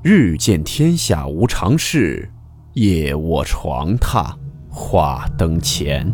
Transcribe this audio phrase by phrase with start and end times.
[0.00, 2.30] 日见天下无常事，
[2.74, 4.32] 夜卧床榻
[4.70, 6.08] 话灯前。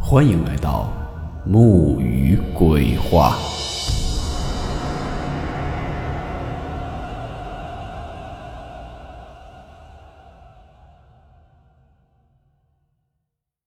[0.00, 0.90] 欢迎来到
[1.44, 3.36] 木鱼鬼话。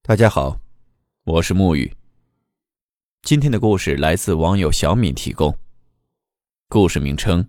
[0.02, 0.58] 大家好，
[1.24, 1.94] 我是木鱼。
[3.22, 5.56] 今天的故事来自网友小敏提供，
[6.68, 7.48] 故事名称。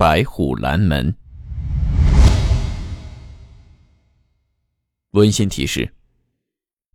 [0.00, 1.14] 白虎拦门。
[5.10, 5.92] 温馨提示：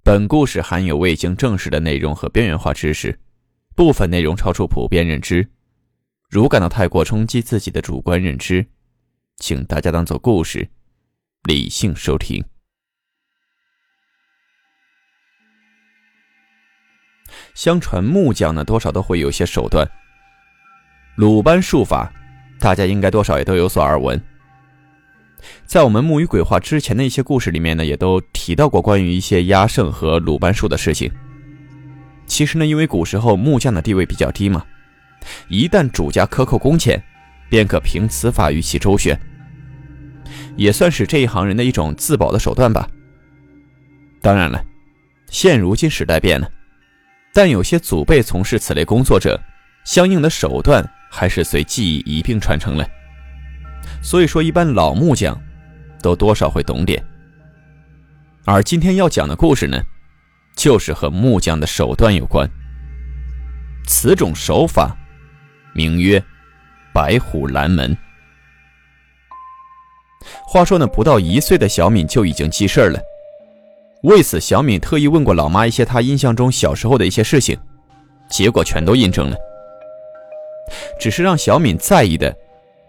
[0.01, 3.19] 本故事含有未经证实的内容和边缘化知识，
[3.75, 5.47] 部分内容超出普遍认知。
[6.31, 8.65] 如感到太过冲击自己的主观认知，
[9.35, 10.67] 请大家当做故事，
[11.43, 12.43] 理性收听。
[17.53, 19.87] 相传木匠呢，多少都会有些手段，
[21.17, 22.12] 鲁班术法。
[22.59, 24.20] 大家应该多少也都有所耳闻，
[25.65, 31.12] 在我们木鱼鬼话之前的一些故事里面呢，也都提到过关于一些压胜和鲁班术的事情。
[32.25, 34.65] 其实呢，因为古时候木匠的地位比较低嘛，
[35.47, 37.03] 一旦主家克扣工钱，
[37.49, 39.19] 便可凭此法与其周旋，
[40.55, 42.90] 也算是这一行人的一种自保的手段吧。
[44.21, 44.65] 当然了，
[45.29, 46.49] 现如今时代变了，
[47.31, 49.40] 但有些祖辈从事此类工作者，
[49.84, 50.84] 相应的手段。
[51.18, 52.85] 还是随记忆一并传承了，
[54.04, 55.41] 所以说一般老木匠
[56.02, 57.02] 都多少会懂点。
[58.44, 59.82] 而今天要讲的故事呢，
[60.58, 62.46] 就是和木匠的手段有关。
[63.88, 64.94] 此种手法
[65.74, 66.22] 名曰
[66.94, 67.96] “白虎拦门”。
[70.46, 73.00] 话说呢，不到一岁的小敏就已经记事儿了。
[74.03, 77.58] 为此，小敏特意问过老妈一些她印象中小时候的一些事情，
[78.30, 79.38] 结果全都印证了。
[81.00, 82.35] 只是让小敏在意的，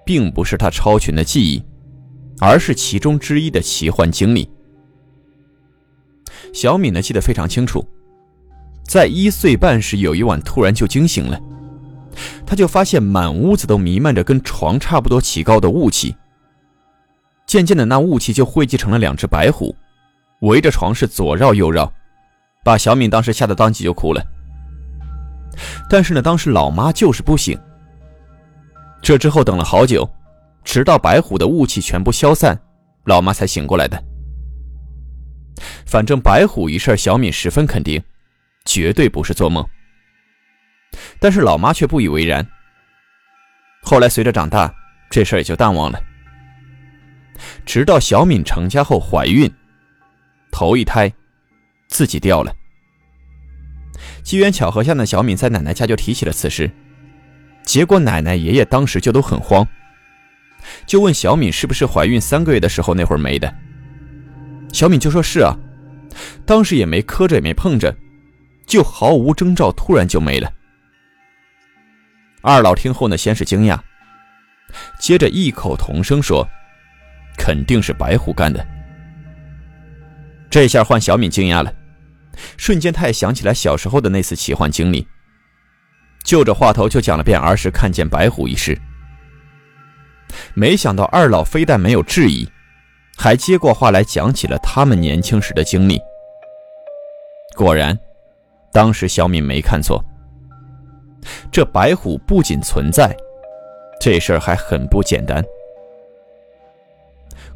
[0.05, 1.63] 并不是他超群的记忆，
[2.41, 4.51] 而是其中之一的奇幻经历。
[6.52, 7.86] 小敏呢记得非常清楚，
[8.85, 11.39] 在一岁半时，有一晚突然就惊醒了，
[12.47, 16.14] 他就发现满屋子都弥漫着跟床差不多齐高的雾气。
[17.47, 19.74] 渐渐的，那雾气就汇集成了两只白虎，
[20.41, 21.92] 围着床是左绕右绕，
[22.64, 24.23] 把小敏当时吓得当即就哭了。
[25.89, 27.58] 但是呢，当时老妈就是不醒。
[29.06, 30.05] 这之后等了好久，
[30.64, 32.61] 直到白虎的雾气全部消散，
[33.05, 34.02] 老妈才醒过来的。
[35.86, 38.02] 反正白虎一事，小敏十分肯定，
[38.64, 39.64] 绝对不是做梦。
[41.20, 42.44] 但是老妈却不以为然。
[43.84, 44.74] 后来随着长大，
[45.08, 46.02] 这事也就淡忘了。
[47.64, 49.48] 直到小敏成家后怀孕，
[50.50, 51.12] 头一胎，
[51.86, 52.52] 自己掉了。
[54.24, 56.68] 机缘巧合下呢，小敏在奶奶家就提起了此事。
[57.67, 59.67] 结果奶奶爷爷当时就都很慌，
[60.87, 63.55] 就问小敏是不是怀孕三个月的时候那会儿没的。
[64.73, 65.55] 小敏就说是啊，
[66.47, 67.95] 当时也没磕着也没碰着，
[68.67, 70.51] 就毫无征兆，突然就没了。
[72.41, 73.79] 二老听后呢，先是惊讶，
[75.01, 76.48] 接着异口同声说
[77.37, 78.65] ：“肯定是白虎干的。”
[80.48, 81.75] 这下换小敏惊讶了，
[82.57, 85.05] 瞬间他也想起来小时候的那次奇幻经历。
[86.27, 88.77] 就着话头就讲了遍儿时看见白虎一事，
[90.55, 92.47] 没想到二老非但没有质疑，
[93.17, 96.01] 还接过话来讲起了他们年轻时的经历。
[97.55, 97.97] 果然，
[98.73, 100.05] 当时小敏没看错，
[101.53, 103.17] 这白虎不仅存在，
[104.01, 105.42] 这事儿还很不简单。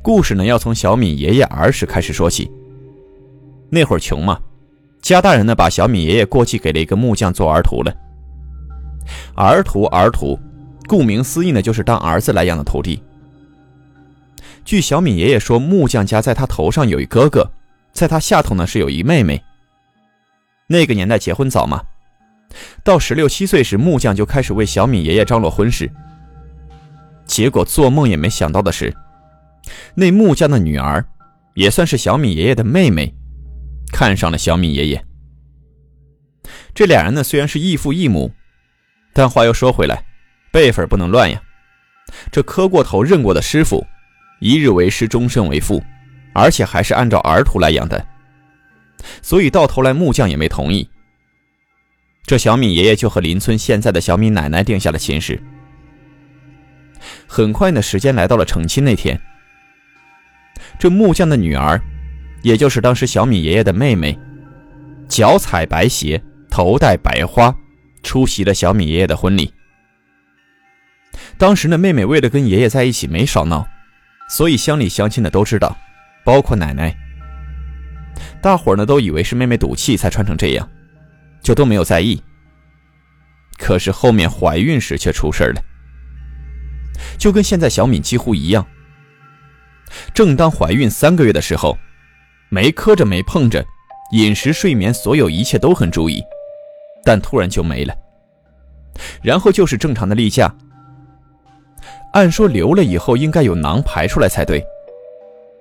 [0.01, 2.49] 故事呢，要从小敏爷爷儿时开始说起。
[3.69, 4.39] 那会儿穷嘛，
[5.03, 7.93] 家大人呢把小敏爷爷过继给了一个木匠做儿徒了。
[9.35, 10.39] 儿徒，儿徒，
[10.87, 13.03] 顾名思义呢，就是当儿子来养的徒弟。
[14.65, 17.51] 据小敏爷爷说，木匠家在他头上有一哥哥，
[17.93, 19.43] 在他下头呢是有一妹妹。
[20.67, 21.83] 那个年代结婚早嘛，
[22.85, 25.91] 到十六七岁时，木匠就开始为小敏爷爷张罗婚事。
[27.25, 28.95] 结果做梦也没想到的是，
[29.95, 31.05] 那木匠的女儿，
[31.55, 33.15] 也算是小敏爷爷的妹妹，
[33.93, 35.05] 看上了小敏爷爷。
[36.75, 38.31] 这俩人呢，虽然是异父异母。
[39.13, 40.05] 但话又说回来，
[40.53, 41.41] 辈分不能乱呀。
[42.31, 43.87] 这磕过头认过的师傅，
[44.41, 45.83] 一日为师，终身为父，
[46.33, 48.05] 而且还是按照儿徒来养的。
[49.23, 50.89] 所以到头来木匠也没同意。
[52.25, 55.41] 这小敏爷爷就和邻村现在的小敏奶奶定下了亲事。
[57.27, 59.21] 很快呢，时间来到了成亲那天。
[60.79, 61.81] 这木匠的女儿，
[62.43, 64.19] 也就是当时小敏爷爷的妹妹，
[65.09, 67.55] 脚踩白鞋，头戴白花。
[68.03, 69.53] 出席了小米爷爷的婚礼。
[71.39, 73.67] 当时呢，妹妹为了跟爷爷在一起没少闹，
[74.29, 75.77] 所以乡里乡亲的都知道，
[76.25, 76.95] 包括奶奶。
[78.43, 80.69] 大伙呢都以为是妹妹赌气才穿成这样，
[81.43, 82.23] 就都没有在意。
[83.59, 85.63] 可是后面怀孕时却出事了，
[87.19, 88.67] 就跟现在小敏几乎一样。
[90.15, 91.79] 正当怀孕三个月的时候，
[92.49, 93.65] 没磕着没碰着，
[94.13, 96.23] 饮食睡眠所有一切都很注意，
[97.05, 97.95] 但突然就没了。
[99.23, 100.55] 然后就是正常的例假，
[102.13, 104.63] 按说流了以后应该有囊排出来才对，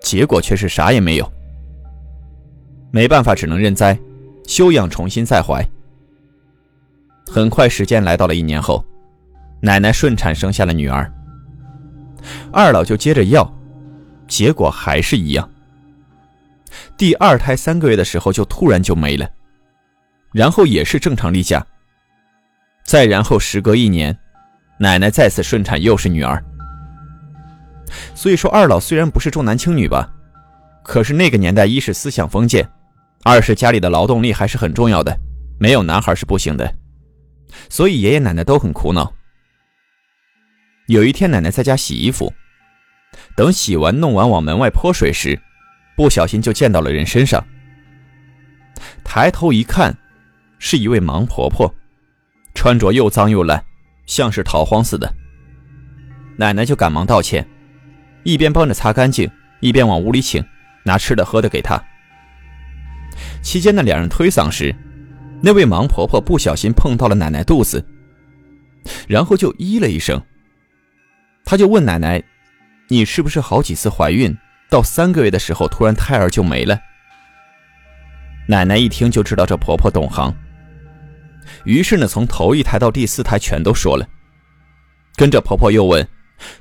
[0.01, 1.31] 结果却是啥也没有。
[2.91, 3.97] 没办法，只能认栽，
[4.47, 5.63] 休养，重新再怀。
[7.27, 8.83] 很快，时间来到了一年后，
[9.61, 11.11] 奶奶顺产生下了女儿。
[12.51, 13.49] 二老就接着要，
[14.27, 15.47] 结果还是一样。
[16.97, 19.29] 第二胎三个月的时候就突然就没了，
[20.31, 21.65] 然后也是正常例假。
[22.83, 24.17] 再然后时隔一年，
[24.79, 26.43] 奶奶再次顺产，又是女儿。
[28.13, 30.11] 所以说，二老虽然不是重男轻女吧，
[30.83, 32.67] 可是那个年代一是思想封建，
[33.23, 35.15] 二是家里的劳动力还是很重要的，
[35.59, 36.71] 没有男孩是不行的。
[37.69, 39.11] 所以爷爷奶奶都很苦恼。
[40.87, 42.33] 有一天，奶奶在家洗衣服，
[43.35, 45.39] 等洗完弄完往门外泼水时，
[45.95, 47.43] 不小心就溅到了人身上。
[49.03, 49.95] 抬头一看，
[50.59, 51.73] 是一位盲婆婆，
[52.53, 53.63] 穿着又脏又烂，
[54.05, 55.11] 像是逃荒似的。
[56.37, 57.47] 奶奶就赶忙道歉，
[58.23, 59.29] 一边帮着擦干净，
[59.61, 60.43] 一边往屋里请，
[60.83, 61.81] 拿吃的喝的给她。
[63.41, 64.75] 期间那，两人推搡时。
[65.41, 67.85] 那位盲婆婆不小心碰到了奶奶肚子，
[69.07, 70.21] 然后就咦了一声。
[71.45, 72.21] 她就问奶奶
[72.89, 74.37] ：“你是不是好几次怀孕，
[74.69, 76.77] 到三个月的时候突然胎儿就没了？”
[78.49, 80.35] 奶奶一听就知道这婆婆懂行，
[81.69, 84.03] 于是呢，从头一胎到第四胎全都说了。
[85.15, 86.07] 跟着婆婆又问：“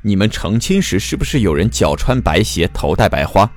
[0.02, 3.50] 你们成亲时是不是有人脚穿白鞋，头戴白花？”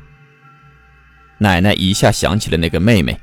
[1.40, 3.20] 奶奶一下想起了那个妹妹。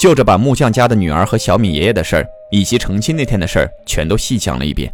[0.00, 4.90] 就着把木匠家的女儿和小敏爷爷的事儿，以及成亲那天的事儿，全都细讲了一遍。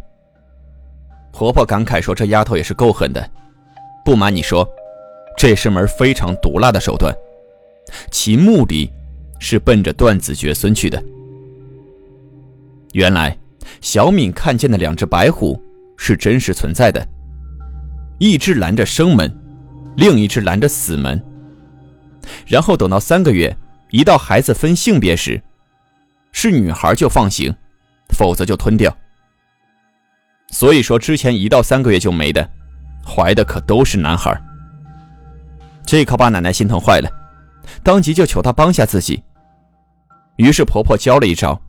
[1.31, 3.31] 婆婆感慨说：“这丫头也是够狠的，
[4.03, 4.69] 不瞒你说，
[5.37, 7.15] 这是门非常毒辣的手段，
[8.11, 8.91] 其目的
[9.39, 11.01] 是奔着断子绝孙去的。”
[12.93, 13.37] 原来，
[13.81, 15.61] 小敏看见的两只白虎
[15.97, 17.07] 是真实存在的，
[18.17, 19.31] 一只拦着生门，
[19.95, 21.23] 另一只拦着死门。
[22.45, 23.55] 然后等到三个月。
[23.91, 25.41] 一到孩子分性别时，
[26.31, 27.51] 是女孩就放行，
[28.09, 28.95] 否则就吞掉。
[30.51, 32.47] 所以说，之前一到三个月就没的，
[33.03, 34.39] 怀的可都是男孩。
[35.83, 37.09] 这可把奶奶心疼坏了，
[37.81, 39.23] 当即就求她帮下自己。
[40.35, 41.59] 于是婆婆教了一招，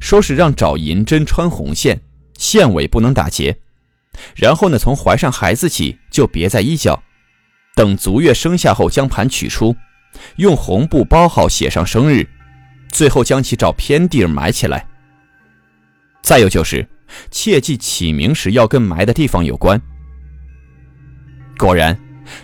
[0.00, 2.00] 说是让找银针穿红线，
[2.36, 3.56] 线尾不能打结，
[4.34, 7.02] 然后呢，从怀上孩子起就别在衣角，
[7.74, 9.74] 等足月生下后将盘取出。
[10.36, 12.26] 用红布包好，写上生日，
[12.90, 14.86] 最后将其找偏地儿埋起来。
[16.22, 16.86] 再有就是，
[17.30, 19.80] 切记起名时要跟埋的地方有关。
[21.58, 21.96] 果然，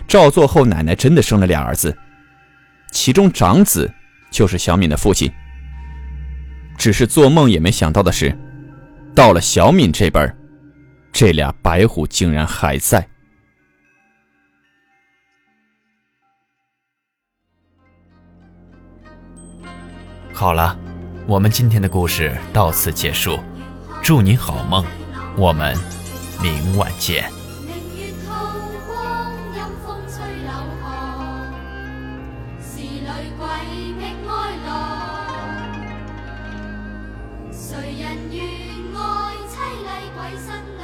[0.07, 1.95] 照做后，奶奶真的生了俩儿子，
[2.91, 3.91] 其中长子
[4.31, 5.29] 就是小敏的父亲。
[6.77, 8.37] 只是做梦也没想到的是，
[9.15, 10.35] 到了小敏这边，
[11.11, 13.07] 这俩白虎竟然还在。
[20.33, 20.77] 好了，
[21.27, 23.39] 我们今天的故事到此结束，
[24.03, 24.85] 祝你好梦，
[25.37, 25.73] 我们
[26.41, 27.23] 明晚见。
[37.85, 38.43] 谁人愿
[38.95, 40.74] 爱凄厉鬼身？